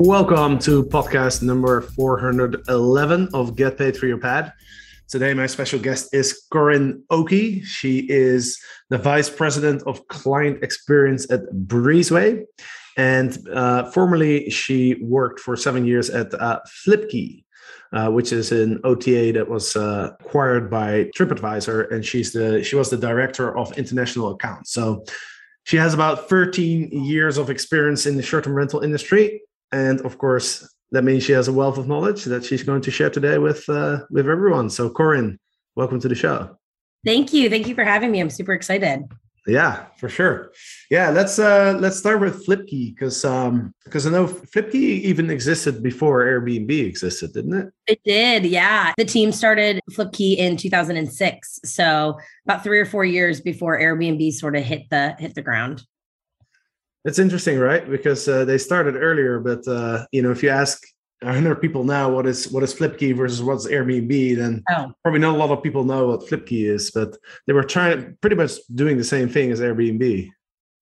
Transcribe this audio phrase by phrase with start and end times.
[0.00, 4.52] Welcome to podcast number 411 of Get Paid for Your Pad.
[5.08, 7.64] Today, my special guest is Corinne Oki.
[7.64, 12.44] She is the Vice President of Client Experience at Breezeway.
[12.96, 17.42] And uh, formerly, she worked for seven years at uh, Flipkey,
[17.92, 21.92] uh, which is an OTA that was uh, acquired by TripAdvisor.
[21.92, 24.70] And she's the she was the director of international accounts.
[24.70, 25.04] So
[25.64, 30.68] she has about 13 years of experience in the short-term rental industry and of course
[30.90, 33.68] that means she has a wealth of knowledge that she's going to share today with
[33.68, 34.70] uh, with everyone.
[34.70, 35.38] So, Corinne,
[35.76, 36.56] welcome to the show.
[37.04, 37.48] Thank you.
[37.50, 38.20] Thank you for having me.
[38.20, 39.04] I'm super excited.
[39.46, 40.52] Yeah, for sure.
[40.90, 45.82] Yeah, let's uh let's start with Flipkey because um because I know Flipkey even existed
[45.82, 47.72] before Airbnb existed, didn't it?
[47.86, 48.44] It did.
[48.44, 48.92] Yeah.
[48.98, 54.54] The team started Flipkey in 2006, so about 3 or 4 years before Airbnb sort
[54.54, 55.82] of hit the hit the ground.
[57.04, 57.88] It's interesting, right?
[57.88, 60.82] Because uh, they started earlier, but uh, you know, if you ask
[61.22, 64.92] 100 people now what is what is Flipkey versus what's Airbnb, then oh.
[65.02, 66.90] probably not a lot of people know what Flipkey is.
[66.90, 70.28] But they were trying, pretty much doing the same thing as Airbnb.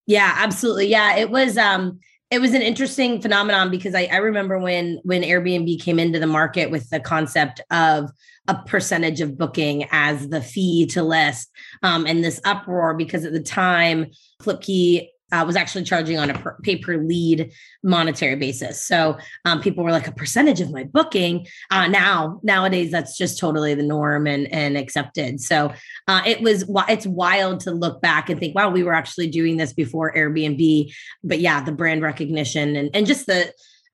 [0.05, 0.87] Yeah, absolutely.
[0.87, 1.57] Yeah, it was.
[1.57, 6.19] um it was an interesting phenomenon because I, I remember when when Airbnb came into
[6.19, 8.11] the market with the concept of
[8.47, 11.49] a percentage of booking as the fee to list
[11.83, 14.07] um, and this uproar because at the time
[14.41, 17.51] Flipkey uh, was actually charging on a per, pay per lead
[17.83, 18.83] monetary basis.
[18.83, 21.47] So um, people were like a percentage of my booking.
[21.69, 25.41] Uh, now nowadays that's just totally the norm and and accepted.
[25.41, 25.73] So
[26.07, 29.57] uh, it was it's wild to look back and think, wow, we were actually doing
[29.57, 30.93] this before Airbnb.
[31.23, 33.53] But yeah, the brand recognition and and just the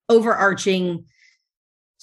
[0.10, 1.06] overarching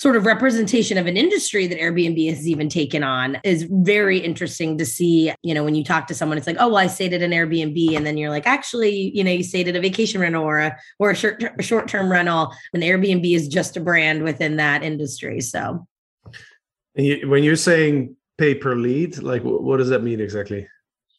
[0.00, 4.78] sort of representation of an industry that Airbnb has even taken on is very interesting
[4.78, 5.30] to see.
[5.42, 7.32] You know, when you talk to someone, it's like, oh, well, I stayed at an
[7.32, 10.58] Airbnb, and then you're like, actually, you know, you stayed at a vacation rental or
[10.58, 12.50] a or a short term rental.
[12.72, 15.42] And Airbnb is just a brand within that industry.
[15.42, 15.86] So,
[16.94, 20.66] when you're saying pay per lead, like what does that mean exactly?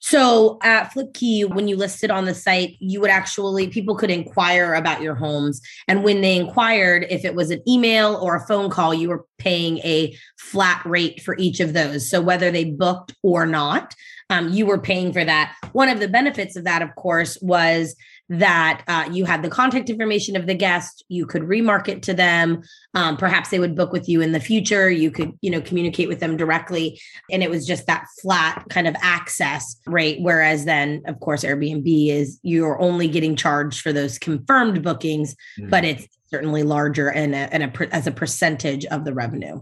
[0.03, 4.73] So at Flipkey, when you listed on the site, you would actually, people could inquire
[4.73, 5.61] about your homes.
[5.87, 9.25] And when they inquired, if it was an email or a phone call, you were
[9.37, 12.09] paying a flat rate for each of those.
[12.09, 13.95] So whether they booked or not,
[14.31, 15.53] um, you were paying for that.
[15.73, 17.95] One of the benefits of that, of course, was
[18.29, 22.61] that uh, you had the contact information of the guest you could remarket to them
[22.93, 26.07] um, perhaps they would book with you in the future you could you know communicate
[26.07, 26.99] with them directly.
[27.31, 32.09] And it was just that flat kind of access rate whereas then of course airbnb
[32.09, 35.69] is you're only getting charged for those confirmed bookings mm-hmm.
[35.69, 39.61] but it's certainly larger and, a, and a, as a percentage of the revenue.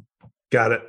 [0.52, 0.82] Got it.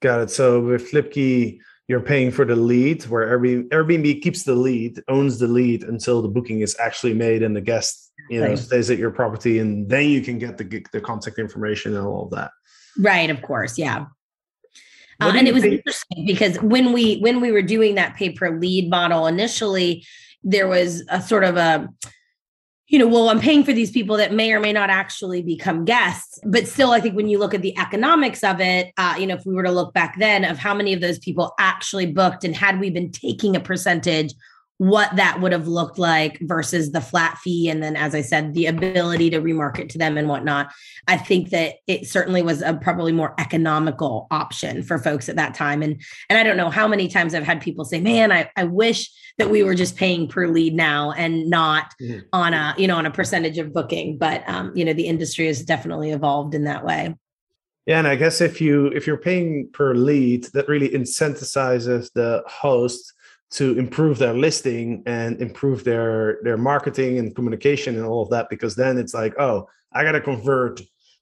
[0.00, 0.30] Got it.
[0.30, 1.58] So with flipkey
[1.90, 6.22] you're paying for the lead where Airbnb, Airbnb keeps the lead, owns the lead until
[6.22, 8.58] the booking is actually made and the guest, you know, right.
[8.58, 12.26] stays at your property and then you can get the, the contact information and all
[12.26, 12.52] of that.
[12.96, 13.28] Right.
[13.28, 13.76] Of course.
[13.76, 14.06] Yeah.
[15.20, 15.78] Uh, and it was think?
[15.78, 20.06] interesting because when we when we were doing that pay per lead model initially,
[20.44, 21.88] there was a sort of a
[22.90, 25.84] you know, well, I'm paying for these people that may or may not actually become
[25.84, 26.40] guests.
[26.44, 29.36] But still, I think when you look at the economics of it, uh, you know,
[29.36, 32.42] if we were to look back then of how many of those people actually booked
[32.42, 34.34] and had we been taking a percentage
[34.80, 37.68] what that would have looked like versus the flat fee.
[37.68, 40.72] And then, as I said, the ability to remarket to them and whatnot.
[41.06, 45.52] I think that it certainly was a probably more economical option for folks at that
[45.52, 45.82] time.
[45.82, 46.00] And,
[46.30, 49.10] and I don't know how many times I've had people say, man, I, I wish
[49.36, 52.20] that we were just paying per lead now and not mm-hmm.
[52.32, 54.16] on a, you know, on a percentage of booking.
[54.16, 57.14] But, um, you know, the industry has definitely evolved in that way.
[57.84, 62.42] Yeah, and I guess if you if you're paying per lead, that really incentivizes the
[62.46, 63.12] host
[63.50, 68.48] to improve their listing and improve their their marketing and communication and all of that
[68.48, 70.80] because then it's like oh i got to convert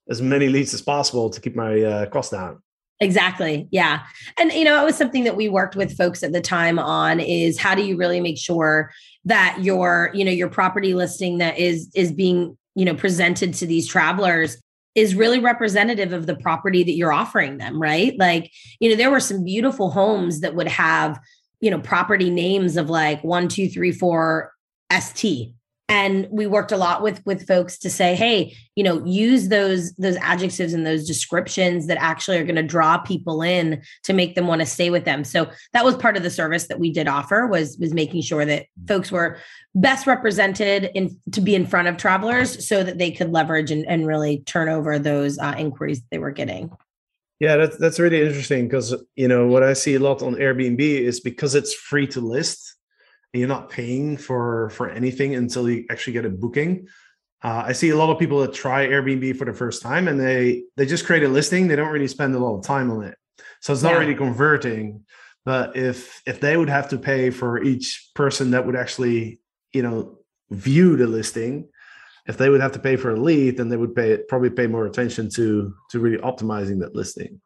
[0.09, 2.61] as many leads as possible to keep my uh, down
[3.01, 3.65] Exactly.
[3.71, 4.01] Yeah.
[4.37, 7.21] And you know, it was something that we worked with folks at the time on
[7.21, 8.91] is how do you really make sure
[9.23, 13.65] that your, you know, your property listing that is is being, you know, presented to
[13.65, 14.61] these travelers
[14.95, 18.17] is really representative of the property that you're offering them, right?
[18.17, 21.19] Like, you know, there were some beautiful homes that would have,
[21.61, 24.53] you know, property names of like one, two, three, four
[24.91, 25.53] ST,
[25.89, 29.91] and we worked a lot with with folks to say hey you know use those
[29.93, 34.35] those adjectives and those descriptions that actually are going to draw people in to make
[34.35, 35.23] them want to stay with them.
[35.23, 38.45] So that was part of the service that we did offer was was making sure
[38.45, 39.39] that folks were
[39.75, 43.85] best represented in to be in front of travelers so that they could leverage and,
[43.87, 46.71] and really turn over those uh, inquiries they were getting
[47.39, 50.79] yeah that's that's really interesting because you know what i see a lot on airbnb
[50.79, 52.75] is because it's free to list
[53.33, 56.87] and you're not paying for for anything until you actually get a booking.
[57.41, 60.19] Uh, I see a lot of people that try Airbnb for the first time and
[60.19, 61.67] they they just create a listing.
[61.67, 63.17] They don't really spend a lot of time on it,
[63.61, 63.99] so it's not yeah.
[63.99, 65.05] really converting.
[65.45, 69.39] But if if they would have to pay for each person that would actually
[69.73, 70.19] you know
[70.49, 71.69] view the listing,
[72.29, 74.67] if they would have to pay for a lead, then they would pay probably pay
[74.67, 77.41] more attention to to really optimizing that listing.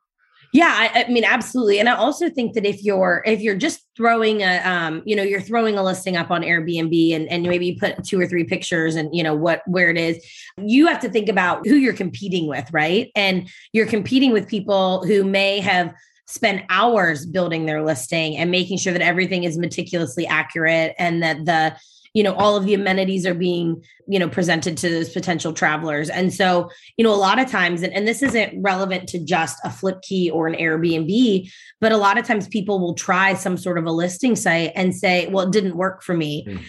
[0.51, 1.80] Yeah, I, I, mean, absolutely.
[1.80, 5.24] And I also think that if you're if you're just throwing a um, you know,
[5.24, 8.44] you're throwing a listing up on Airbnb and, and maybe you put two or three
[8.44, 10.24] pictures and you know what where it is,
[10.57, 13.09] you have to think about who you're competing with, right?
[13.15, 15.94] And you're competing with people who may have
[16.27, 21.45] spent hours building their listing and making sure that everything is meticulously accurate and that
[21.45, 21.75] the
[22.13, 26.10] you know all of the amenities are being you know presented to those potential travelers.
[26.10, 29.60] And so you know a lot of times and, and this isn't relevant to just
[29.63, 31.50] a Flipkey or an airbnb
[31.81, 34.95] but a lot of times people will try some sort of a listing site and
[34.95, 36.45] say well it didn't work for me.
[36.48, 36.63] Mm.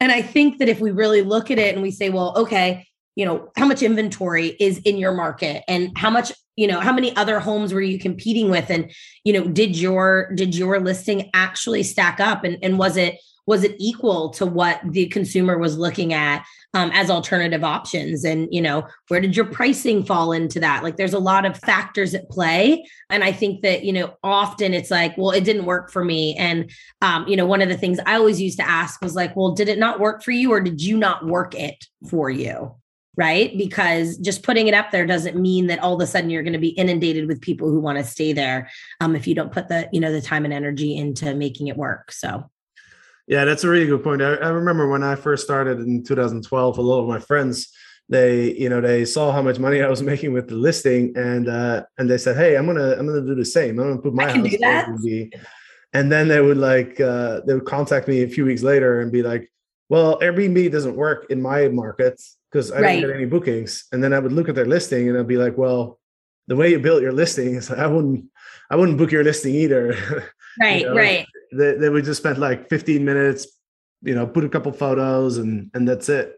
[0.00, 2.86] and i think that if we really look at it and we say well okay
[3.16, 5.62] you know how much inventory is in your market?
[5.68, 8.70] And how much you know how many other homes were you competing with?
[8.70, 8.90] And
[9.24, 12.44] you know did your did your listing actually stack up?
[12.44, 13.18] And, and was it
[13.50, 18.24] was it equal to what the consumer was looking at um, as alternative options?
[18.24, 20.84] And you know where did your pricing fall into that?
[20.84, 22.86] Like there's a lot of factors at play.
[23.10, 26.36] And i think that you know often it's like well it didn't work for me.
[26.36, 26.70] And
[27.02, 29.50] um, you know one of the things i always used to ask was like well
[29.50, 32.76] did it not work for you or did you not work it for you?
[33.16, 33.58] Right?
[33.58, 36.52] Because just putting it up there doesn't mean that all of a sudden you're going
[36.52, 38.70] to be inundated with people who want to stay there
[39.00, 41.76] um, if you don't put the you know the time and energy into making it
[41.76, 42.12] work.
[42.12, 42.48] So
[43.26, 44.22] yeah, that's a really good point.
[44.22, 47.72] I, I, remember when I first started in 2012, a lot of my friends,
[48.08, 51.48] they, you know, they saw how much money I was making with the listing and
[51.48, 53.78] uh and they said, Hey, I'm gonna I'm gonna do the same.
[53.78, 55.32] I'm gonna put my house Airbnb.
[55.92, 59.12] And then they would like uh they would contact me a few weeks later and
[59.12, 59.50] be like,
[59.88, 62.20] Well, Airbnb doesn't work in my market
[62.50, 63.00] because I right.
[63.00, 63.84] don't get any bookings.
[63.92, 66.00] And then I would look at their listing and I'd be like, Well,
[66.48, 68.24] the way you built your listing is I wouldn't
[68.70, 70.32] I wouldn't book your listing either.
[70.60, 70.96] Right, you know?
[70.96, 73.46] right they, would just spend like 15 minutes,
[74.02, 76.36] you know, put a couple photos and and that's it.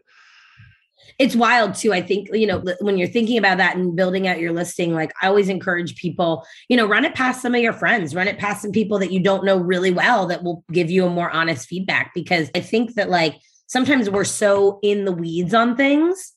[1.19, 1.93] It's wild too.
[1.93, 5.11] I think, you know, when you're thinking about that and building out your listing, like
[5.21, 8.39] I always encourage people, you know, run it past some of your friends, run it
[8.39, 11.29] past some people that you don't know really well that will give you a more
[11.29, 12.13] honest feedback.
[12.15, 13.35] Because I think that like
[13.67, 16.33] sometimes we're so in the weeds on things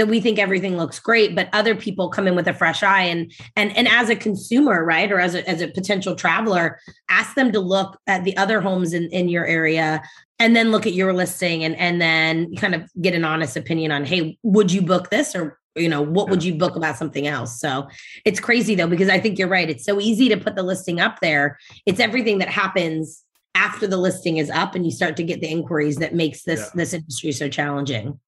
[0.00, 3.02] that we think everything looks great but other people come in with a fresh eye.
[3.02, 6.80] And and and as a consumer right or as a, as a potential traveler
[7.10, 10.02] ask them to look at the other homes in, in your area
[10.38, 13.92] and then look at your listing and and then kind of get an honest opinion
[13.92, 15.34] on hey would you book this?
[15.34, 16.30] or you know what yeah.
[16.30, 17.60] would you book about something else?
[17.60, 17.88] So
[18.24, 19.68] it's crazy though because i think you're right.
[19.68, 21.58] It's so easy to put the listing up there.
[21.84, 23.22] It's everything that happens
[23.54, 26.60] after the listing is up and you start to get the inquiries that makes this
[26.60, 26.70] yeah.
[26.74, 28.18] this industry so challenging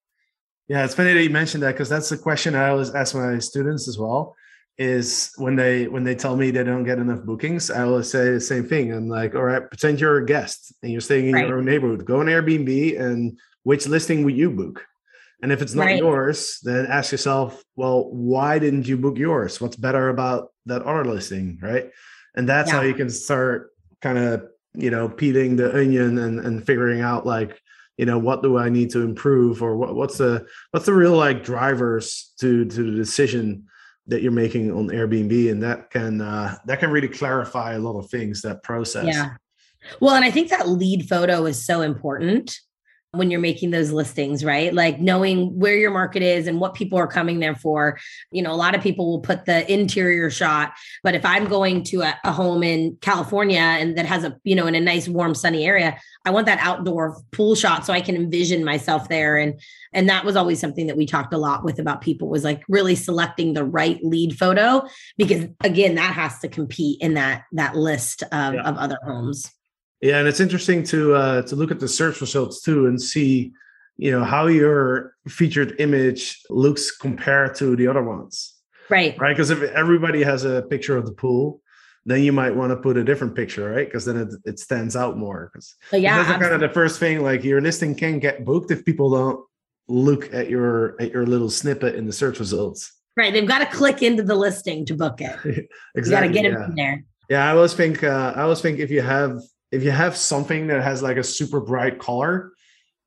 [0.73, 3.39] yeah, it's funny that you mentioned that because that's the question I always ask my
[3.41, 4.35] students as well.
[4.79, 8.31] Is when they when they tell me they don't get enough bookings, I always say
[8.33, 8.91] the same thing.
[8.91, 11.47] I'm like, all right, pretend you're a guest and you're staying in right.
[11.47, 12.07] your own neighborhood.
[12.07, 14.83] Go on Airbnb and which listing would you book?
[15.43, 15.99] And if it's not right.
[15.99, 19.61] yours, then ask yourself, well, why didn't you book yours?
[19.61, 21.91] What's better about that other listing, right?
[22.35, 22.77] And that's yeah.
[22.77, 27.27] how you can start kind of you know peeling the onion and and figuring out
[27.27, 27.61] like
[28.03, 31.17] you know what do i need to improve or what, what's the what's the real
[31.17, 33.65] like drivers to to the decision
[34.09, 35.53] that you're making on airbnb?
[35.53, 39.07] And that can uh that can really clarify a lot of things that process.
[39.07, 39.35] Yeah.
[40.01, 42.59] Well and i think that lead photo is so important
[43.15, 44.73] when you're making those listings, right?
[44.73, 47.99] Like knowing where your market is and what people are coming there for.
[48.31, 51.83] You know, a lot of people will put the interior shot, but if I'm going
[51.85, 55.09] to a, a home in California and that has a, you know, in a nice
[55.09, 59.37] warm sunny area, I want that outdoor pool shot so I can envision myself there
[59.37, 59.61] and
[59.93, 62.63] and that was always something that we talked a lot with about people was like
[62.69, 64.83] really selecting the right lead photo
[65.19, 68.63] because again that has to compete in that that list of, yeah.
[68.63, 69.53] of other homes
[70.03, 73.53] yeah and it's interesting to uh to look at the search results too and see
[73.97, 78.55] you know how your featured image looks compared to the other ones
[78.91, 81.63] right right because if everybody has a picture of the pool
[82.05, 83.87] then you might want to put a different picture, right?
[83.87, 85.51] Because then it, it stands out more.
[85.53, 87.23] Because yeah, that's kind of the first thing.
[87.23, 89.45] Like your listing can get booked if people don't
[89.89, 92.93] look at your at your little snippet in the search results.
[93.17, 93.33] Right.
[93.33, 95.37] They've got to click into the listing to book it.
[95.95, 96.01] exactly.
[96.05, 97.05] You got to get it in there.
[97.29, 99.39] Yeah, I always think uh, I always think if you have
[99.73, 102.53] if you have something that has like a super bright color,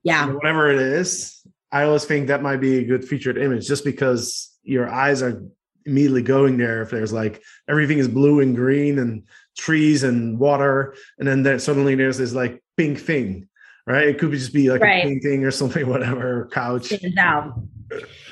[0.03, 1.41] yeah, whatever it is,
[1.71, 5.43] I always think that might be a good featured image just because your eyes are
[5.85, 9.23] immediately going there if there's like everything is blue and green and
[9.55, 13.47] trees and water and then there suddenly there's this like pink thing
[13.87, 14.07] right?
[14.07, 15.03] It could just be like right.
[15.03, 16.91] a painting or something, whatever, couch.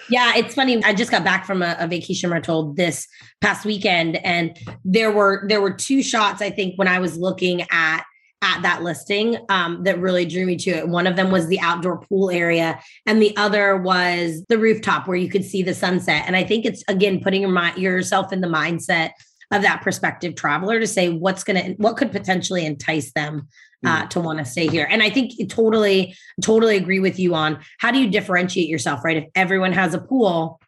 [0.10, 0.84] Yeah, it's funny.
[0.84, 3.08] I just got back from a, a, vacation rental this
[3.40, 6.42] past weekend, and there were there were two shots.
[6.42, 8.04] I think when I was looking at
[8.43, 10.88] at that listing um, that really drew me to it.
[10.88, 15.17] One of them was the outdoor pool area, and the other was the rooftop where
[15.17, 16.25] you could see the sunset.
[16.27, 19.12] And I think it's again putting your mind yourself in the mindset
[19.51, 23.47] of that prospective traveler to say what's going to what could potentially entice them
[23.85, 24.09] uh, mm.
[24.09, 24.88] to want to stay here.
[24.89, 29.17] And I think totally, totally agree with you on how do you differentiate yourself, right?
[29.17, 30.59] If everyone has a pool,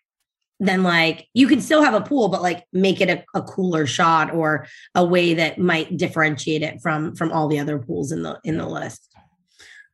[0.59, 3.85] then like you can still have a pool, but like make it a, a cooler
[3.85, 8.23] shot or a way that might differentiate it from from all the other pools in
[8.23, 9.09] the in the list.
[9.17, 9.21] I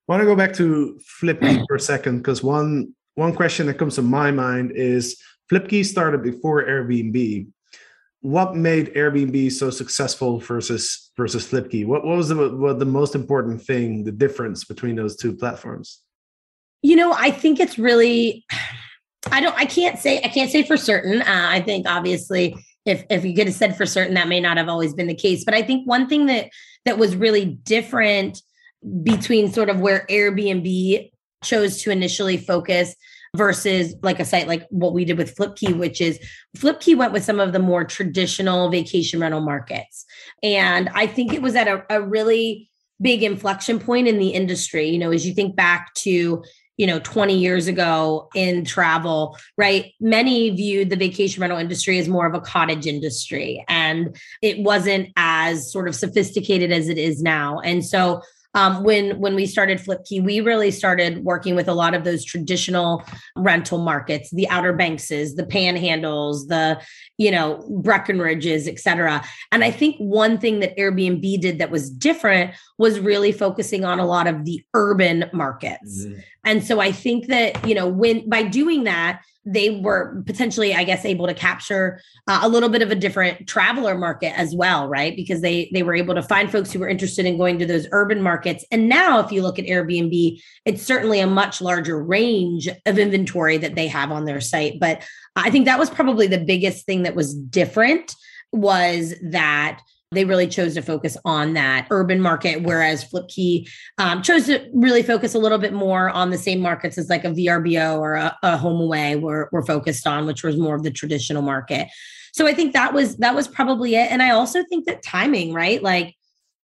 [0.07, 3.95] want to go back to Flipkey for a second because one one question that comes
[3.95, 7.47] to my mind is Flipkey started before Airbnb
[8.21, 11.85] what made Airbnb so successful versus versus Flipkey?
[11.85, 15.99] What, what was the what the most important thing, the difference between those two platforms?
[16.83, 18.45] You know, I think it's really
[19.31, 21.21] I don't I can't say I can't say for certain.
[21.21, 24.57] Uh, I think obviously if if you could have said for certain that may not
[24.57, 26.49] have always been the case, but I think one thing that
[26.85, 28.41] that was really different
[29.03, 31.11] between sort of where Airbnb
[31.43, 32.95] chose to initially focus
[33.35, 36.19] versus like a site like what we did with Flipkey, which is
[36.57, 40.05] Flipkey went with some of the more traditional vacation rental markets.
[40.43, 44.89] And I think it was at a, a really big inflection point in the industry.
[44.89, 46.43] You know, as you think back to
[46.81, 49.93] you know 20 years ago in travel right?
[49.99, 55.09] Many viewed the vacation rental industry as more of a cottage industry and it wasn't
[55.15, 57.59] as sort of sophisticated as it is now.
[57.59, 58.23] And so
[58.53, 62.25] um, when when we started Flipkey, we really started working with a lot of those
[62.25, 63.03] traditional
[63.35, 66.81] rental markets, the Outer Bankses, the Panhandles, the
[67.17, 69.23] you know Breckenridges, et cetera.
[69.51, 73.99] And I think one thing that Airbnb did that was different was really focusing on
[73.99, 76.05] a lot of the urban markets.
[76.05, 76.19] Mm-hmm.
[76.43, 80.83] And so I think that you know when by doing that they were potentially i
[80.83, 84.81] guess able to capture uh, a little bit of a different traveler market as well
[84.91, 85.15] right?
[85.15, 87.87] Because they they were able to find folks who were interested in going to those
[87.91, 88.65] urban markets.
[88.71, 93.57] And now if you look at airbnb it's certainly a much larger range of inventory
[93.57, 94.79] that they have on their site.
[94.79, 95.03] But
[95.35, 98.15] i think that was probably the biggest thing that was different
[98.51, 99.81] was that
[100.11, 105.03] they really chose to focus on that urban market, whereas Flipkey um, chose to really
[105.03, 108.37] focus a little bit more on the same markets as like a VRBO or a,
[108.43, 111.87] a HomeAway were, were focused on, which was more of the traditional market.
[112.33, 114.11] So I think that was that was probably it.
[114.11, 115.81] And I also think that timing, right?
[115.81, 116.15] Like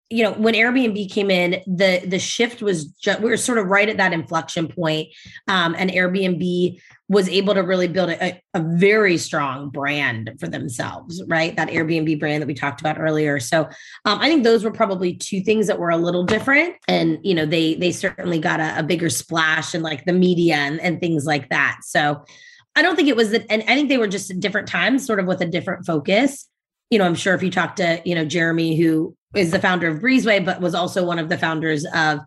[0.10, 3.68] you know when airbnb came in the the shift was just we were sort of
[3.68, 5.10] right at that inflection point
[5.48, 11.22] um, and airbnb was able to really build a, a, very strong brand for themselves
[11.28, 11.56] right?
[11.56, 13.40] That airbnb brand that we talked about earlier.
[13.40, 13.64] So
[14.06, 16.76] um, i think those were probably two things that were a little different.
[16.88, 20.56] And you know they they certainly got a, a bigger splash in like the media
[20.56, 21.80] and, and things like that.
[21.84, 22.24] So
[22.76, 25.06] i don't think it was that and i think they were just at different times
[25.06, 26.48] sort of with a different focus.
[26.92, 29.88] You know i'm sure if you talk to you know jeremy who is the founder
[29.88, 32.20] of Breezeway, but was also one of the founders of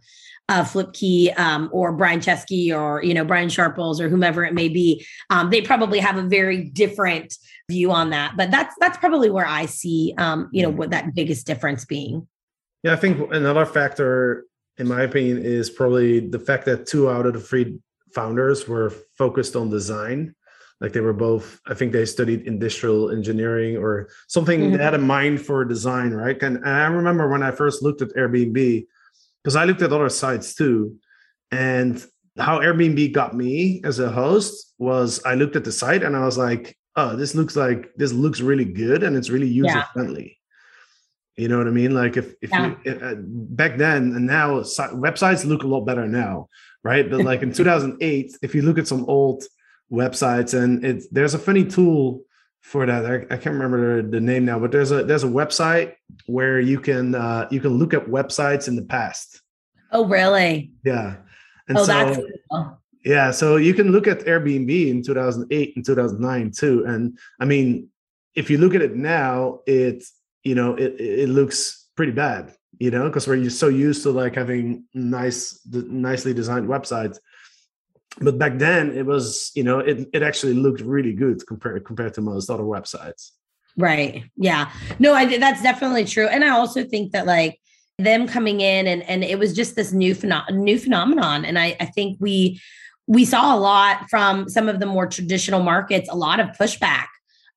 [0.48, 4.68] uh, Flipkey um, or Brian Chesky or you know Brian Sharples or whomever it may
[4.68, 5.04] be.
[5.30, 7.34] Um, they probably have a very different
[7.70, 11.14] view on that, but that's that's probably where I see um, you know what that
[11.14, 12.26] biggest difference being.
[12.82, 14.44] Yeah, I think another factor,
[14.78, 17.78] in my opinion, is probably the fact that two out of the three
[18.14, 20.34] founders were focused on design
[20.80, 24.76] like they were both i think they studied industrial engineering or something mm-hmm.
[24.76, 28.02] they had a mind for design right and, and i remember when i first looked
[28.02, 28.86] at airbnb
[29.42, 30.96] because i looked at other sites too
[31.50, 32.04] And
[32.38, 36.24] how Airbnb got me as a host was I looked at the site and I
[36.24, 40.38] was like, oh, this looks like this looks really good and it's really user friendly.
[41.36, 41.94] You know what I mean?
[41.94, 42.74] Like if if yeah.
[42.84, 46.48] you uh, back then and now si- websites look a lot better now,
[46.82, 47.08] right?
[47.08, 49.44] But like in 2008, if you look at some old
[49.90, 52.22] websites and it's there's a funny tool
[52.60, 53.06] for that.
[53.06, 55.94] I, I can't remember the, name now, but there's a there's a website
[56.26, 59.40] where you can uh, you can look at websites in the past.
[59.92, 60.72] Oh, really?
[60.84, 61.16] Yeah.
[61.68, 62.78] And oh, so, that's cool.
[63.04, 66.84] Yeah, so you can look at Airbnb in 2008 and 2009 too.
[66.86, 67.88] And I mean,
[68.34, 70.02] if you look at it now, it
[70.44, 74.10] you know it it looks pretty bad you know because we're just so used to
[74.10, 77.18] like having nice nicely designed websites
[78.20, 82.14] but back then it was you know it, it actually looked really good compared compared
[82.14, 83.32] to most other websites.
[83.76, 84.24] Right.
[84.36, 84.70] Yeah.
[84.98, 86.26] No i that's definitely true.
[86.26, 87.60] And i also think that like
[87.98, 91.44] them coming in and and it was just this new phenom- new phenomenon.
[91.44, 92.60] And i i think we
[93.06, 97.06] we saw a lot from some of the more traditional markets a lot of pushback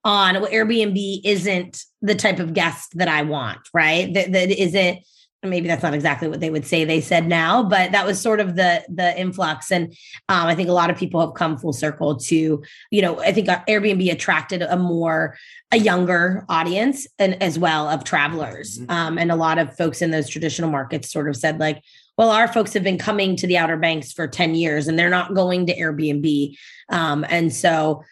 [0.03, 4.11] on well, Airbnb isn't the type of guest that I want, right?
[4.13, 4.99] That, that isn't
[5.43, 8.39] maybe that's not exactly what they would say they said now but that was sort
[8.39, 9.91] of the the influx and
[10.29, 13.31] um, i think a lot of people have come full circle to you know i
[13.31, 15.35] think airbnb attracted a more
[15.71, 18.91] a younger audience and as well of travelers mm-hmm.
[18.91, 21.81] um, and a lot of folks in those traditional markets sort of said like
[22.17, 25.09] well our folks have been coming to the outer banks for 10 years and they're
[25.09, 26.55] not going to airbnb
[26.89, 28.03] um, and so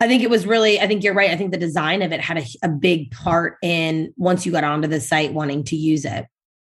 [0.00, 1.30] I think it was really, I think you're right.
[1.30, 4.64] I think the design of it had a, a big part in once you got
[4.64, 6.26] onto the site wanting to use it.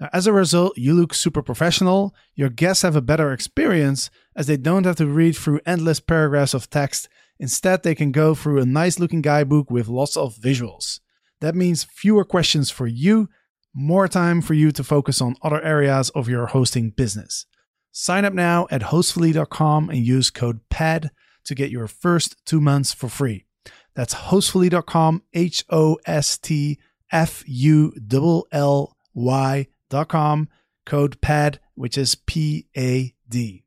[0.00, 2.14] Now, as a result, you look super professional.
[2.34, 6.54] Your guests have a better experience as they don't have to read through endless paragraphs
[6.54, 7.08] of text.
[7.38, 11.00] Instead, they can go through a nice looking guidebook with lots of visuals.
[11.40, 13.28] That means fewer questions for you,
[13.74, 17.46] more time for you to focus on other areas of your hosting business.
[17.92, 21.10] Sign up now at hostfully.com and use code PAD
[21.44, 23.44] to get your first two months for free.
[23.94, 26.78] That's hostfully.com, H O S T
[27.10, 28.96] F U L L
[29.92, 30.48] Y.com,
[30.86, 33.64] code PAD, which is P A D.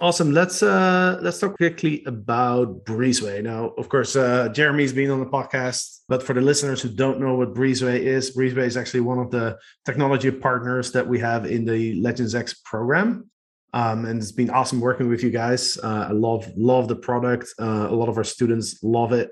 [0.00, 0.32] Awesome.
[0.32, 3.42] Let's uh let's talk quickly about Breezeway.
[3.42, 7.18] Now, of course, uh Jeremy's been on the podcast, but for the listeners who don't
[7.18, 11.46] know what Breezeway is, Breezeway is actually one of the technology partners that we have
[11.46, 13.28] in the Legends X program.
[13.74, 15.78] Um, and it's been awesome working with you guys.
[15.82, 17.48] Uh, I love love the product.
[17.58, 19.30] Uh, a lot of our students love it.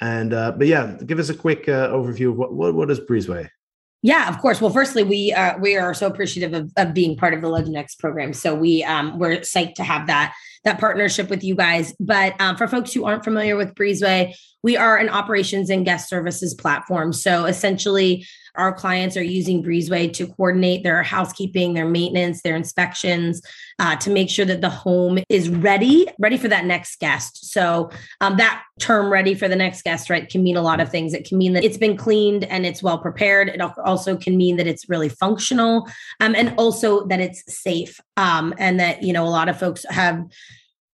[0.00, 3.00] And uh, but yeah, give us a quick uh, overview of what, what what is
[3.00, 3.50] Breezeway.
[4.02, 4.60] Yeah, of course.
[4.60, 7.76] Well, firstly, we uh, we are so appreciative of, of being part of the Legend
[7.76, 8.32] X program.
[8.32, 11.94] So we um, we're psyched to have that that partnership with you guys.
[11.98, 14.34] But um, for folks who aren't familiar with Breezeway,
[14.66, 17.12] we are an operations and guest services platform.
[17.12, 18.26] So essentially,
[18.56, 23.42] our clients are using Breezeway to coordinate their housekeeping, their maintenance, their inspections,
[23.78, 27.52] uh, to make sure that the home is ready, ready for that next guest.
[27.52, 30.90] So um, that term "ready for the next guest" right can mean a lot of
[30.90, 31.14] things.
[31.14, 33.48] It can mean that it's been cleaned and it's well prepared.
[33.48, 38.00] It also can mean that it's really functional, um, and also that it's safe.
[38.16, 40.24] Um, and that you know a lot of folks have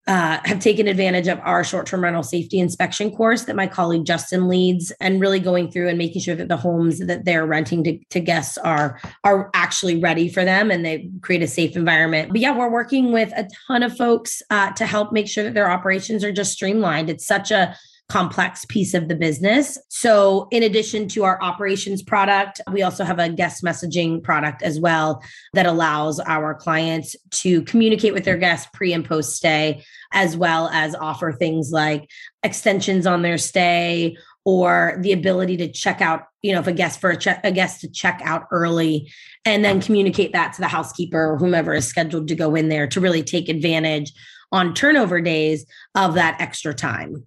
[0.06, 4.48] uh, have taken advantage of our short-term rental safety inspection course that my colleague Justin
[4.48, 7.98] leads, and really going through and making sure that the homes that they're renting to,
[8.10, 12.30] to guests are are actually ready for them and they create a safe environment.
[12.30, 15.54] But yeah, we're working with a ton of folks uh, to help make sure that
[15.54, 17.10] their operations are just streamlined.
[17.10, 17.76] It's such a
[18.08, 19.78] complex piece of the business.
[19.88, 24.78] So, in addition to our operations product, we also have a guest messaging product as
[24.78, 25.22] well
[25.54, 30.68] that allows our clients to communicate with their guests pre and post stay, as well
[30.68, 32.08] as offer things like
[32.42, 37.00] extensions on their stay or the ability to check out you know if a guest
[37.00, 39.12] for a, che- a, guest to check out early
[39.44, 42.86] and then communicate that to the housekeeper or whomever is scheduled to go in there
[42.86, 44.12] to really take advantage
[44.52, 45.66] on turnover days
[45.96, 47.26] of that extra time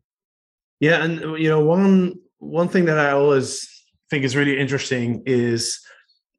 [0.79, 3.67] yeah, and uh, you know one one thing that I always
[4.09, 5.79] think is really interesting is,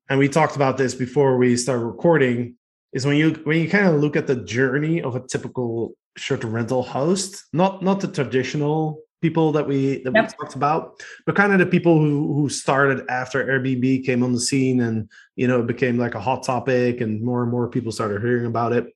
[0.08, 2.56] and we talked about this before we started recording,
[2.92, 6.52] is when you when you kind of look at the journey of a typical short-term
[6.52, 10.24] rental host, not not the traditional people that we that yep.
[10.24, 14.32] we talked about, but kind of the people who who started after Airbnb came on
[14.32, 17.68] the scene and you know it became like a hot topic and more and more
[17.68, 18.86] people started hearing about it.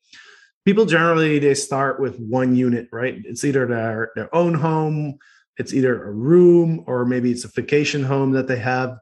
[0.65, 3.21] people generally they start with one unit, right?
[3.25, 5.19] It's either their their own home,
[5.59, 8.99] it's either a room, or maybe it's a vacation home that they have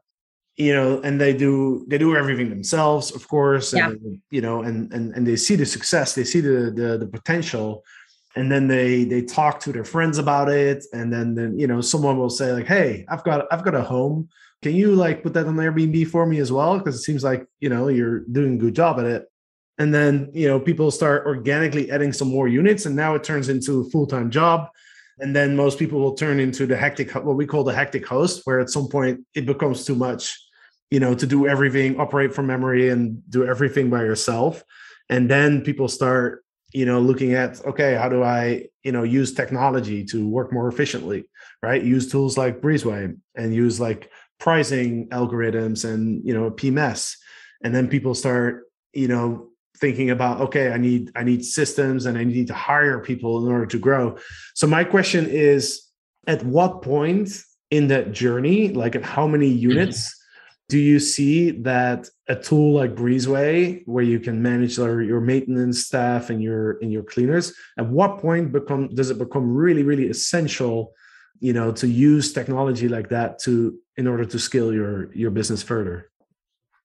[0.55, 4.11] you know and they do they do everything themselves of course and yeah.
[4.29, 7.83] you know and and and they see the success they see the, the the potential
[8.35, 11.81] and then they they talk to their friends about it and then then you know
[11.81, 14.29] someone will say like hey i've got i've got a home.
[14.61, 16.77] Can you like put that on airbnb for me as well?
[16.77, 19.25] Because it seems like you know you're doing a good job at it.
[19.77, 23.49] And then you know people start organically adding some more units and now it turns
[23.49, 24.69] into a full-time job
[25.19, 28.41] and then most people will turn into the hectic what we call the hectic host
[28.45, 30.39] where at some point it becomes too much
[30.89, 34.63] you know to do everything operate from memory and do everything by yourself.
[35.09, 39.33] And then people start you know looking at okay how do i you know use
[39.33, 41.25] technology to work more efficiently
[41.63, 41.81] right?
[41.81, 47.15] Use tools like breezeway and use like pricing algorithms and you know pms
[47.63, 49.47] and then people start you know
[49.83, 53.51] thinking about okay i need i need systems and i need to hire people in
[53.51, 54.15] order to grow
[54.55, 55.61] so my question is
[56.25, 57.27] at what point
[57.69, 59.71] in that journey like at how many mm-hmm.
[59.71, 60.69] units mm-hmm.
[60.69, 65.83] do you see that a tool like breezeway where you can manage your, your maintenance
[65.85, 70.07] staff and your and your cleaners at what point become does it become really really
[70.07, 70.93] essential
[71.41, 75.61] you know to use technology like that to in order to scale your your business
[75.61, 76.09] further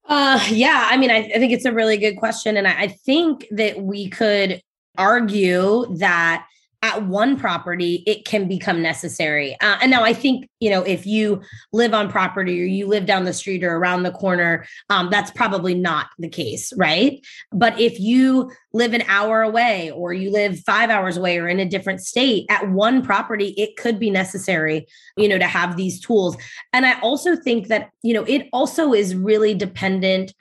[0.09, 2.57] uh, yeah, I mean, I, I think it's a really good question.
[2.57, 4.62] And I, I think that we could
[4.97, 6.47] argue that
[6.83, 9.57] at one property it can become necessary.
[9.61, 11.41] Uh, and now i think you know if you
[11.73, 15.31] live on property or you live down the street or around the corner um, that's
[15.33, 17.25] probably not the case right?
[17.53, 21.59] But if you live an hour away or you live five hours away or in
[21.59, 24.87] a different state at one property it could be necessary
[25.17, 26.37] you know to have these tools.
[26.73, 30.33] And i also think that you know it also is really dependent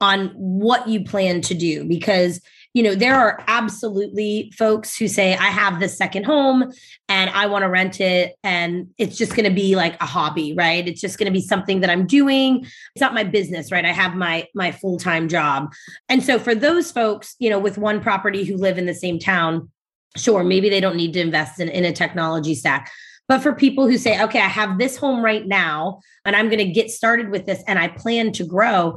[0.00, 2.40] on what you plan to do because
[2.74, 6.72] you know, there are absolutely folks who say, I have this second home
[7.08, 8.34] and I want to rent it.
[8.42, 10.86] And it's just going to be like a hobby, right?
[10.86, 12.64] It's just going to be something that I'm doing.
[12.64, 13.84] It's not my business, right?
[13.84, 15.72] I have my, my full-time job.
[16.08, 19.20] And so for those folks, you know, with one property who live in the same
[19.20, 19.70] town,
[20.16, 22.90] sure, maybe they don't need to invest in, in a technology stack.
[23.28, 26.58] But for people who say, okay, I have this home right now and I'm going
[26.58, 28.96] to get started with this and I plan to grow,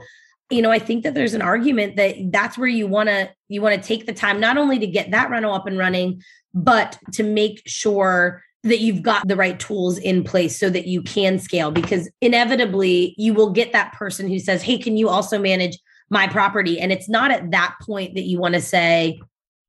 [0.49, 3.61] you know, I think that there's an argument that that's where you want to you
[3.61, 6.21] want to take the time not only to get that rental up and running,
[6.53, 11.01] but to make sure that you've got the right tools in place so that you
[11.01, 15.37] can scale because inevitably you will get that person who says, "Hey, can you also
[15.37, 15.77] manage
[16.09, 19.19] my property?" And it's not at that point that you want to say,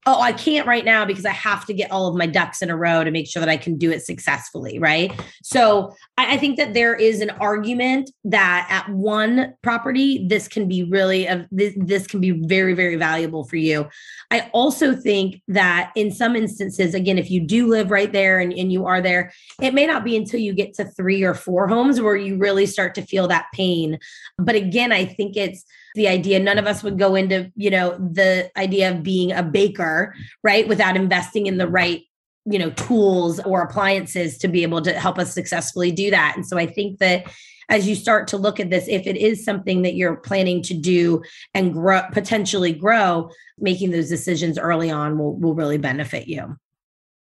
[0.06, 2.70] oh, I can't right now because I have to get all of my ducks in
[2.70, 4.78] a row to make sure that I can do it successfully.
[4.78, 5.12] Right.
[5.42, 10.66] So I, I, think that there is an argument that at one property, this can
[10.66, 13.88] be really, a, this, this can be very, very valuable for you.
[14.30, 18.52] I also think that in some instances, again, if you do live right there and,
[18.52, 21.68] and you are there, it may not be until you get to three or four
[21.68, 23.98] homes where you really start to feel that pain.
[24.38, 25.64] But again, I think it's,
[25.98, 26.38] the idea.
[26.38, 26.70] None of mm-hmm.
[26.70, 31.46] us would go into you know the idea of being a baker right without investing
[31.46, 32.02] in the right
[32.46, 36.32] you know tools or appliances to be able to help us successfully do that.
[36.36, 37.26] And so i think that
[37.68, 40.74] as you start to look at this if it is something that you're planning to
[40.74, 46.56] do and grow potentially grow making those decisions early on will, will really benefit you.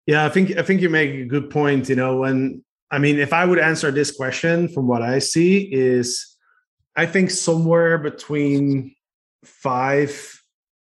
[0.06, 3.18] Yeah i think i think you make a good point you know when i mean
[3.20, 6.29] if i would answer this question from what i see is
[7.00, 8.94] I think somewhere between
[9.46, 10.44] five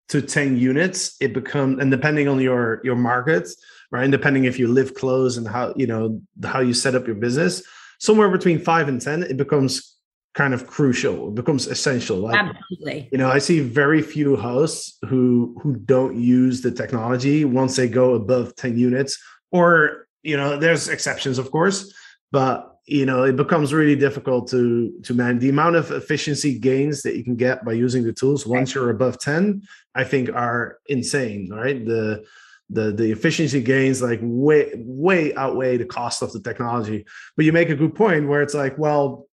[0.07, 3.47] to 10 units, it becomes, and depending on your, your market,
[3.91, 4.05] right.
[4.05, 7.15] And depending if you live close and how, you know, how you set up your
[7.15, 7.61] business,
[7.99, 9.97] somewhere between five and 10, it becomes
[10.33, 11.27] kind of crucial.
[11.27, 12.17] It becomes essential.
[12.17, 13.07] Like, Absolutely.
[13.11, 17.87] You know, I see very few hosts who, who don't use the technology once they
[17.87, 19.15] go above 10 units
[19.51, 21.93] or, you know, there's exceptions, of course,
[22.31, 25.41] but you know it becomes really difficult to to manage.
[25.41, 28.89] The amount of efficiency gains that you can get by using the tools once you're
[28.89, 29.61] above 10
[29.95, 31.85] i think are insane right?
[31.85, 32.25] The
[32.69, 37.05] the the efficiency gains like way way outweigh the cost of the technology.
[37.35, 39.27] But you make a good point where it's like well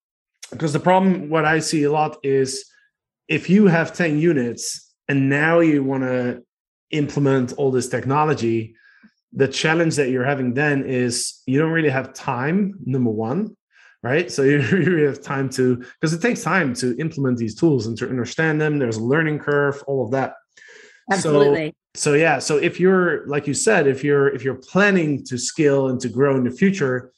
[0.50, 2.64] because the problem what i see a lot is
[3.28, 6.42] if you have 10 units and now you want to
[6.90, 8.76] implement all this technology
[9.36, 13.56] the challenge that you're having then is you don't really have time number one
[14.02, 14.30] right?
[14.30, 17.96] So you really have time to because it takes time to implement these tools and
[17.98, 18.78] to understand them.
[18.78, 20.34] There's a learning curve all of that.
[21.10, 21.74] Absolutely.
[21.94, 25.38] so, so yeah so if you're like you said if you're if you're planning to
[25.38, 27.12] scale and to grow in the future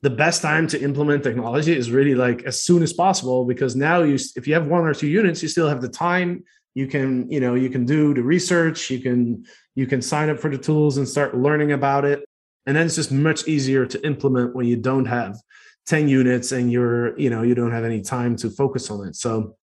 [0.00, 4.02] the best time to implement technology is really like as soon as possible because now
[4.02, 6.42] you if you have one or two units you still have the time
[6.74, 10.38] you can you know you can do the research you can you can sign up
[10.38, 12.24] for the tools and start learning about it.
[12.66, 15.36] And then it's just much easier to implement when you don't have
[15.86, 19.16] 10 units and you're you know you don't have any time to focus on it.
[19.16, 19.56] So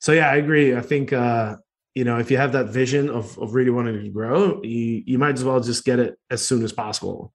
[0.00, 0.76] so yeah i agree.
[0.76, 1.56] I think uh
[1.94, 5.18] you know if you have that vision of of really wanting to grow you you
[5.18, 7.32] might as well just get it as soon as possible.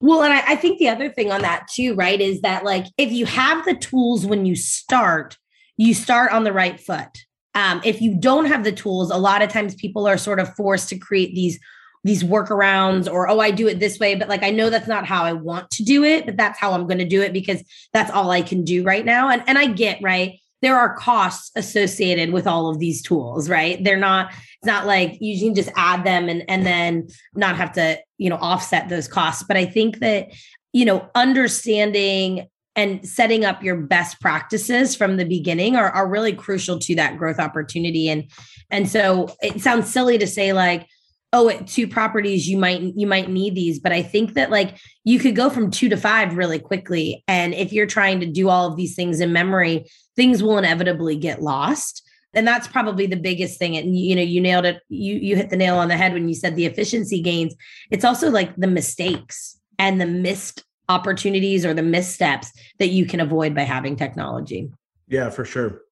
[0.00, 2.84] Well, and I, I, think the other thing on that too, right, is that like
[2.98, 5.38] if you have the tools when you start,
[5.78, 7.24] you start on the right foot.
[7.54, 10.54] Um, if you don't have the tools, a lot of times people are sort of
[10.54, 11.58] forced to create these
[12.04, 15.06] these workarounds or oh i do it this way but like i know that's not
[15.06, 17.62] how i want to do it but that's how i'm going to do it because
[17.92, 20.38] that's all i can do right now and and i get right?
[20.62, 23.82] There are costs associated with all of these tools right?
[23.82, 27.72] They're not it's not like you can just add them and and then not have
[27.72, 30.28] to you know offset those costs but i think that
[30.72, 36.32] you know understanding and setting up your best practices from the beginning are, are really
[36.32, 38.08] crucial to that growth opportunity.
[38.08, 38.30] And
[38.70, 40.88] and so it sounds silly to say like
[41.32, 44.78] oh at two properties you might you might need these but i think that like
[45.02, 47.22] you could go from two to five really quickly.
[47.28, 51.16] And if you're trying to do all of these things in memory things will inevitably
[51.16, 52.02] get lost.
[52.34, 53.76] And that's probably the biggest thing.
[53.76, 54.80] And you know you nailed it.
[54.88, 57.54] You you hit the nail on the head when you said the efficiency gains.
[57.90, 63.20] It's also like the mistakes and the missed opportunities or the missteps that you can
[63.20, 64.70] avoid by having technology.
[65.08, 65.82] Yeah, for sure.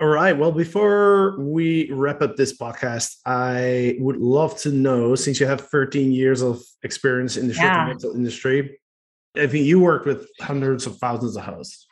[0.00, 0.32] All right.
[0.32, 5.60] Well, before we wrap up this podcast, I would love to know since you have
[5.60, 7.86] 13 years of experience in the yeah.
[7.86, 8.78] rental industry,
[9.36, 11.86] I think you work with hundreds of thousands of hosts.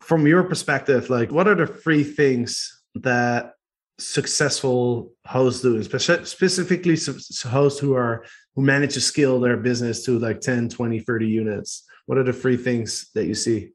[0.00, 3.54] From your perspective, like what are the three things that
[3.98, 6.96] successful hosts do, especially specifically
[7.44, 11.84] hosts who are who manage to scale their business to like 10 20 30 units
[12.06, 13.70] what are the free things that you see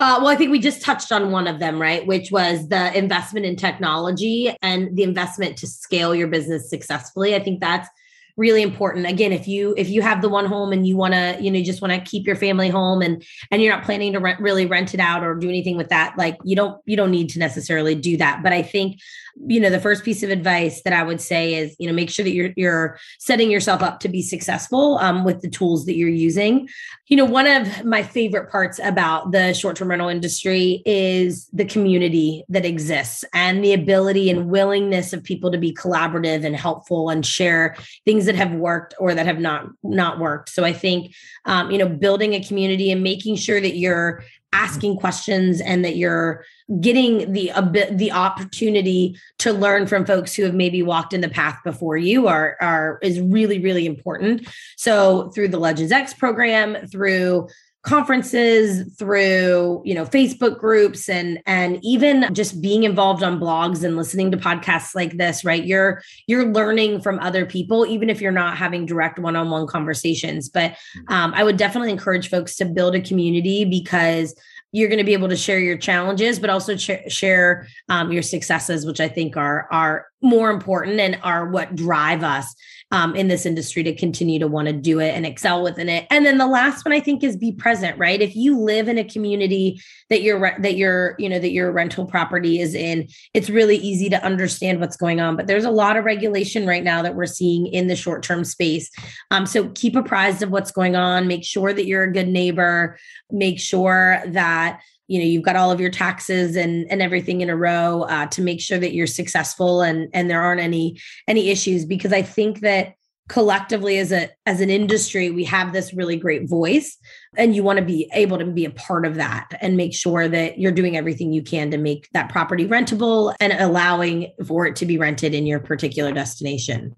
[0.00, 2.04] uh, well, I think we just touched on one of them, right?
[2.04, 7.36] Which was the investment in technology and the investment to scale your business successfully.
[7.36, 7.88] I think that's
[8.36, 9.06] really important.
[9.06, 11.62] Again if you if you have the one home and you want to you know
[11.62, 14.66] just want to keep your family home and and you're not planning to rent, really
[14.66, 17.38] rent it out or do anything with that like you don't you don't need to
[17.38, 18.42] necessarily do that.
[18.42, 18.98] But i think
[19.46, 22.10] you know the first piece of advice that i would say is you know make
[22.10, 25.96] sure that you're you're setting yourself up to be successful um, with the tools that
[25.96, 26.68] you're using.
[27.08, 32.44] You know one of my favorite parts about the short-term rental industry is the community
[32.48, 37.24] that exists and the ability and willingness of people to be collaborative and helpful and
[37.24, 40.48] share things that have worked or that have not not worked.
[40.48, 44.96] So i think um, you know building a community and making sure that you're asking
[44.98, 46.44] questions and that you're
[46.80, 47.50] getting the
[47.92, 52.28] the opportunity to learn from folks who have maybe walked in the path before you
[52.28, 54.46] are are is really really important.
[54.76, 57.48] So through the legends x program through
[57.82, 63.96] conferences through you know facebook groups and and even just being involved on blogs and
[63.96, 65.64] listening to podcasts like this right?
[65.64, 70.48] You're you're learning from other people even if you're not having direct one-on-one conversations.
[70.48, 70.76] But
[71.08, 74.34] um, i would definitely encourage folks to build a community because
[74.72, 78.22] you're going to be able to share your challenges, but also ch- share um, your
[78.22, 82.54] successes, which I think are are more important and are what drive us
[82.92, 86.06] um, in this industry to continue to want to do it and excel within it.
[86.10, 88.20] And then the last one I think is be present, right?
[88.20, 89.80] If you live in a community
[90.10, 94.10] that your that your you know that your rental property is in, it's really easy
[94.10, 95.36] to understand what's going on.
[95.36, 98.44] But there's a lot of regulation right now that we're seeing in the short term
[98.44, 98.90] space.
[99.30, 101.26] Um, so keep apprised of what's going on.
[101.26, 102.98] Make sure that you're a good neighbor.
[103.30, 107.50] Make sure that you know you've got all of your taxes and and everything in
[107.50, 111.50] a row uh, to make sure that you're successful and and there aren't any any
[111.50, 111.84] issues.
[111.84, 112.94] Because i think that
[113.28, 116.98] collectively as a as an industry we have this really great voice
[117.36, 120.28] and you want to be able to be a part of that and make sure
[120.28, 124.74] that you're doing everything you can to make that property rentable and allowing for it
[124.74, 126.94] to be rented in your particular destination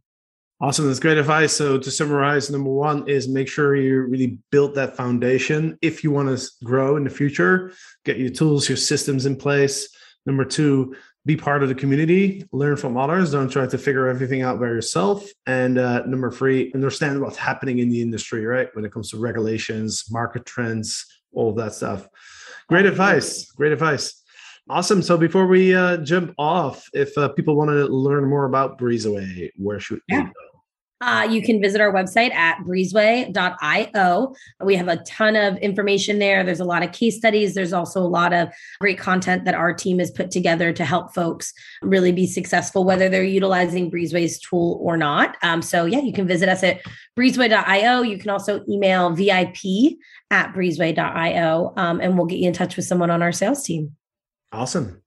[0.60, 0.86] Awesome.
[0.86, 1.52] That's great advice.
[1.52, 5.76] So to summarize, number one is make sure you really build that foundation.
[5.82, 7.72] If you want to grow in the future,
[8.04, 9.88] get your tools, your systems in place.
[10.26, 10.94] Number two,
[11.26, 13.32] be part of the community, learn from others.
[13.32, 15.26] Don't try to figure everything out by yourself.
[15.46, 18.68] And uh, number three, understand what's happening in the industry, right?
[18.74, 22.08] When it comes to regulations, market trends, all that stuff.
[22.68, 23.50] Great advice.
[23.52, 24.22] Great advice.
[24.68, 25.02] Awesome.
[25.02, 29.50] So before we uh, jump off, if uh, people want to learn more about Breezeway,
[29.56, 30.20] where should yeah.
[30.20, 30.32] they go?
[31.00, 34.34] Uh, you can visit our website at breezeway.io.
[34.64, 36.42] We have a ton of information there.
[36.44, 37.54] There's a lot of case studies.
[37.54, 38.48] There's also a lot of
[38.80, 43.10] great content that our team has put together to help folks really be successful, whether
[43.10, 45.36] they're utilizing Breezeway's tool or not.
[45.42, 46.80] Um, so, yeah, you can visit us at
[47.18, 48.00] breezeway.io.
[48.00, 49.98] You can also email VIP
[50.30, 53.94] at breezeway.io, um, and we'll get you in touch with someone on our sales team.
[54.54, 55.02] Awesome.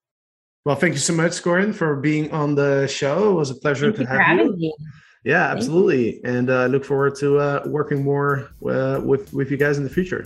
[0.65, 3.31] Well, thank you so much, Corinne, for being on the show.
[3.31, 4.43] It was a pleasure Thank to you for have you.
[4.43, 4.75] having me.
[5.23, 6.21] Yeah, Thank absolutely.
[6.25, 9.89] And uh, look forward to uh, working more uh, with with you guys in the
[9.89, 10.25] future.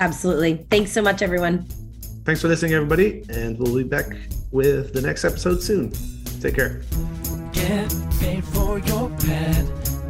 [0.00, 0.66] Absolutely.
[0.70, 1.66] Thanks so much, everyone.
[2.24, 4.06] Thanks for listening, everybody, and we'll be back
[4.50, 5.92] with the next episode soon.
[6.40, 6.80] Take care.
[7.52, 9.66] Get paid for your pad.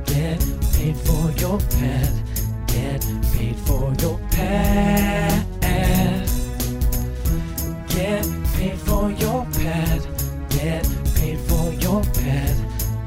[0.06, 0.38] Get
[0.72, 2.12] paid for your pad.
[2.68, 5.44] Get paid for your pad.
[7.88, 10.00] Get paid for your pad.
[10.48, 10.84] Get
[11.16, 12.56] paid for your pad.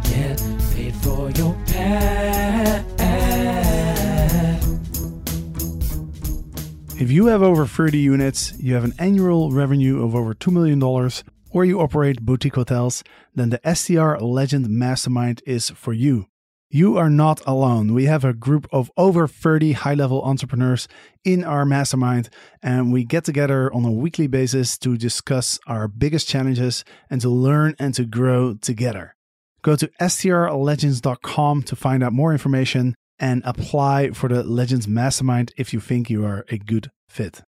[0.04, 0.38] Get
[0.72, 2.86] paid for your pad.
[7.00, 10.82] If you have over 30 units, you have an annual revenue of over $2 million,
[11.52, 16.28] or you operate boutique hotels, then the STR Legend Mastermind is for you.
[16.70, 17.94] You are not alone.
[17.94, 20.90] We have a group of over 30 high level entrepreneurs
[21.24, 22.30] in our mastermind,
[22.62, 27.30] and we get together on a weekly basis to discuss our biggest challenges and to
[27.30, 29.16] learn and to grow together.
[29.62, 35.72] Go to strlegends.com to find out more information and apply for the Legends Mastermind if
[35.72, 37.44] you think you are a good fit.